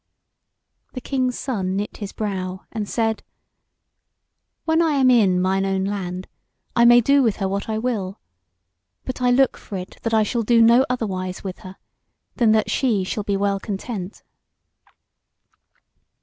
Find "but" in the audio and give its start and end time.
9.05-9.21